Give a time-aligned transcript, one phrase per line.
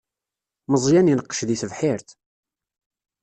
[0.71, 2.09] Meẓyan ineqqec di tebḥirt.